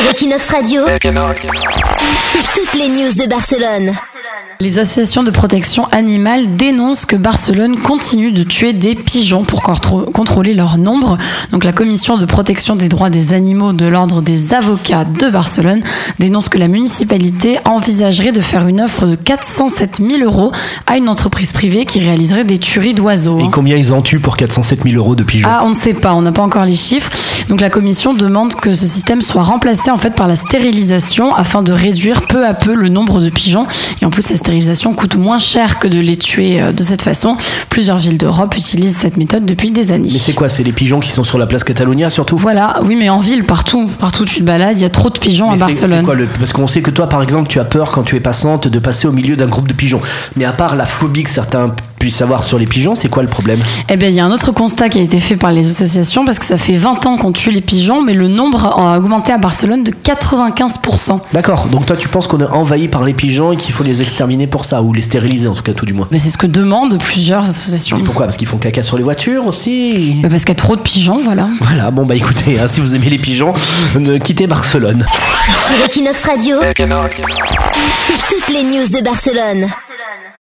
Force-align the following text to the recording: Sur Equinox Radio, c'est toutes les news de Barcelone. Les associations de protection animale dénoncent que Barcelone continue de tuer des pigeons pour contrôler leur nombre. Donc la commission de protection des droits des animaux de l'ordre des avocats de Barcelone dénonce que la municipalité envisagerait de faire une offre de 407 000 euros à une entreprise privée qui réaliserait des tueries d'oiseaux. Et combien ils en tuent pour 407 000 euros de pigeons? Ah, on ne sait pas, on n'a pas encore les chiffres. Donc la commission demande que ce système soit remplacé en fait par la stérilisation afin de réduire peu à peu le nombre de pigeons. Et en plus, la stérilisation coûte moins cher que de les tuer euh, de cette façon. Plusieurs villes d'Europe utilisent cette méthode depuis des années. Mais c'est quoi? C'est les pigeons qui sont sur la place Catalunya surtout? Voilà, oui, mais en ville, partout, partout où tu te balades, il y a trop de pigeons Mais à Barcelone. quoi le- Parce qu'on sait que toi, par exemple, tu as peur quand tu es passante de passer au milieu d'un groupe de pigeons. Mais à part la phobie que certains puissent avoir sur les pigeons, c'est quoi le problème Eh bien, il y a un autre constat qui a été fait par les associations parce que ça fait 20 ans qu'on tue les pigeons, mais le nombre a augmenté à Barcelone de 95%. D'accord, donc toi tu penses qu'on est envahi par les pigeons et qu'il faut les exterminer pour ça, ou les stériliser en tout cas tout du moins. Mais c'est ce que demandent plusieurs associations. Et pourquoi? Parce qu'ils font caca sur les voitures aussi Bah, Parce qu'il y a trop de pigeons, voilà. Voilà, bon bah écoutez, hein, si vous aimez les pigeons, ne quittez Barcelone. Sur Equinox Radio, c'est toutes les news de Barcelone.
Sur 0.00 0.08
Equinox 0.08 0.48
Radio, 0.48 0.86
c'est 0.86 2.54
toutes 2.54 2.74
les 2.74 2.88
news 2.88 3.12
de 3.12 3.28
Barcelone. 3.28 3.92
Les 4.62 4.78
associations 4.78 5.22
de 5.22 5.30
protection 5.30 5.86
animale 5.90 6.54
dénoncent 6.54 7.06
que 7.06 7.16
Barcelone 7.16 7.78
continue 7.78 8.30
de 8.30 8.42
tuer 8.42 8.74
des 8.74 8.94
pigeons 8.94 9.42
pour 9.42 9.62
contrôler 9.62 10.52
leur 10.52 10.76
nombre. 10.76 11.16
Donc 11.50 11.64
la 11.64 11.72
commission 11.72 12.18
de 12.18 12.26
protection 12.26 12.76
des 12.76 12.90
droits 12.90 13.08
des 13.08 13.32
animaux 13.32 13.72
de 13.72 13.86
l'ordre 13.86 14.20
des 14.20 14.52
avocats 14.52 15.06
de 15.06 15.30
Barcelone 15.30 15.80
dénonce 16.18 16.50
que 16.50 16.58
la 16.58 16.68
municipalité 16.68 17.56
envisagerait 17.64 18.32
de 18.32 18.42
faire 18.42 18.68
une 18.68 18.82
offre 18.82 19.06
de 19.06 19.14
407 19.14 20.02
000 20.06 20.22
euros 20.24 20.52
à 20.86 20.98
une 20.98 21.08
entreprise 21.08 21.52
privée 21.52 21.86
qui 21.86 22.00
réaliserait 22.00 22.44
des 22.44 22.58
tueries 22.58 22.92
d'oiseaux. 22.92 23.40
Et 23.40 23.48
combien 23.50 23.78
ils 23.78 23.94
en 23.94 24.02
tuent 24.02 24.20
pour 24.20 24.36
407 24.36 24.82
000 24.82 24.94
euros 24.96 25.14
de 25.14 25.22
pigeons? 25.22 25.48
Ah, 25.50 25.62
on 25.64 25.70
ne 25.70 25.74
sait 25.74 25.94
pas, 25.94 26.12
on 26.12 26.20
n'a 26.20 26.32
pas 26.32 26.42
encore 26.42 26.66
les 26.66 26.74
chiffres. 26.74 27.10
Donc 27.48 27.62
la 27.62 27.70
commission 27.70 28.12
demande 28.12 28.54
que 28.54 28.74
ce 28.74 28.84
système 28.84 29.22
soit 29.22 29.42
remplacé 29.42 29.90
en 29.90 29.96
fait 29.96 30.14
par 30.14 30.26
la 30.26 30.36
stérilisation 30.36 31.34
afin 31.34 31.62
de 31.62 31.72
réduire 31.72 32.26
peu 32.26 32.46
à 32.46 32.52
peu 32.52 32.74
le 32.74 32.90
nombre 32.90 33.22
de 33.22 33.30
pigeons. 33.30 33.66
Et 34.02 34.04
en 34.04 34.10
plus, 34.10 34.28
la 34.28 34.36
stérilisation 34.36 34.49
coûte 34.96 35.16
moins 35.16 35.38
cher 35.38 35.78
que 35.78 35.88
de 35.88 36.00
les 36.00 36.16
tuer 36.16 36.60
euh, 36.60 36.72
de 36.72 36.82
cette 36.82 37.02
façon. 37.02 37.36
Plusieurs 37.68 37.98
villes 37.98 38.18
d'Europe 38.18 38.56
utilisent 38.56 38.96
cette 39.00 39.16
méthode 39.16 39.44
depuis 39.46 39.70
des 39.70 39.92
années. 39.92 40.10
Mais 40.12 40.18
c'est 40.18 40.32
quoi? 40.32 40.48
C'est 40.48 40.62
les 40.62 40.72
pigeons 40.72 41.00
qui 41.00 41.10
sont 41.10 41.24
sur 41.24 41.38
la 41.38 41.46
place 41.46 41.64
Catalunya 41.64 42.10
surtout? 42.10 42.36
Voilà, 42.36 42.80
oui, 42.84 42.96
mais 42.98 43.08
en 43.08 43.18
ville, 43.18 43.44
partout, 43.44 43.88
partout 43.98 44.22
où 44.22 44.26
tu 44.26 44.40
te 44.40 44.44
balades, 44.44 44.78
il 44.78 44.82
y 44.82 44.84
a 44.86 44.90
trop 44.90 45.10
de 45.10 45.18
pigeons 45.18 45.48
Mais 45.50 45.56
à 45.62 45.66
Barcelone. 45.66 46.04
quoi 46.04 46.14
le- 46.14 46.26
Parce 46.26 46.52
qu'on 46.52 46.66
sait 46.66 46.82
que 46.82 46.90
toi, 46.90 47.08
par 47.08 47.22
exemple, 47.22 47.48
tu 47.48 47.60
as 47.60 47.64
peur 47.64 47.92
quand 47.92 48.02
tu 48.02 48.16
es 48.16 48.20
passante 48.20 48.68
de 48.68 48.78
passer 48.78 49.06
au 49.06 49.12
milieu 49.12 49.36
d'un 49.36 49.46
groupe 49.46 49.68
de 49.68 49.72
pigeons. 49.74 50.00
Mais 50.36 50.44
à 50.44 50.52
part 50.52 50.74
la 50.76 50.86
phobie 50.86 51.22
que 51.22 51.30
certains 51.30 51.74
puissent 52.00 52.22
avoir 52.22 52.42
sur 52.42 52.58
les 52.58 52.64
pigeons, 52.66 52.94
c'est 52.96 53.08
quoi 53.10 53.22
le 53.22 53.28
problème 53.28 53.60
Eh 53.90 53.96
bien, 53.96 54.08
il 54.08 54.14
y 54.14 54.20
a 54.20 54.24
un 54.24 54.32
autre 54.32 54.50
constat 54.52 54.88
qui 54.88 54.98
a 54.98 55.02
été 55.02 55.20
fait 55.20 55.36
par 55.36 55.52
les 55.52 55.70
associations 55.70 56.24
parce 56.24 56.38
que 56.38 56.46
ça 56.46 56.56
fait 56.56 56.72
20 56.74 57.04
ans 57.06 57.16
qu'on 57.18 57.30
tue 57.30 57.50
les 57.50 57.60
pigeons, 57.60 58.02
mais 58.02 58.14
le 58.14 58.26
nombre 58.26 58.64
a 58.66 58.98
augmenté 58.98 59.32
à 59.32 59.38
Barcelone 59.38 59.84
de 59.84 59.92
95%. 59.92 61.20
D'accord, 61.32 61.66
donc 61.66 61.84
toi 61.86 61.96
tu 61.96 62.08
penses 62.08 62.26
qu'on 62.26 62.40
est 62.40 62.44
envahi 62.44 62.88
par 62.88 63.04
les 63.04 63.12
pigeons 63.12 63.52
et 63.52 63.56
qu'il 63.56 63.74
faut 63.74 63.84
les 63.84 64.00
exterminer 64.00 64.46
pour 64.46 64.64
ça, 64.64 64.82
ou 64.82 64.92
les 64.94 65.02
stériliser 65.02 65.46
en 65.46 65.52
tout 65.52 65.62
cas 65.62 65.74
tout 65.74 65.84
du 65.84 65.92
moins. 65.92 66.08
Mais 66.10 66.18
c'est 66.18 66.30
ce 66.30 66.38
que 66.38 66.46
demandent 66.46 66.98
plusieurs 66.98 67.44
associations. 67.44 67.98
Et 67.98 68.02
pourquoi? 68.02 68.24
Parce 68.24 68.38
qu'ils 68.38 68.48
font 68.48 68.56
caca 68.56 68.82
sur 68.82 68.96
les 68.96 69.02
voitures 69.04 69.46
aussi 69.46 70.16
Bah, 70.22 70.28
Parce 70.30 70.44
qu'il 70.44 70.54
y 70.54 70.58
a 70.58 70.62
trop 70.62 70.76
de 70.76 70.80
pigeons, 70.80 71.20
voilà. 71.22 71.48
Voilà, 71.60 71.90
bon 71.90 72.06
bah 72.06 72.14
écoutez, 72.14 72.58
hein, 72.58 72.66
si 72.66 72.80
vous 72.80 72.96
aimez 72.96 73.10
les 73.10 73.18
pigeons, 73.18 73.52
ne 73.98 74.16
quittez 74.16 74.46
Barcelone. 74.46 75.04
Sur 75.68 75.84
Equinox 75.84 76.24
Radio, 76.24 76.56
c'est 76.62 78.34
toutes 78.34 78.48
les 78.54 78.62
news 78.62 78.88
de 78.88 79.04
Barcelone. 79.04 79.66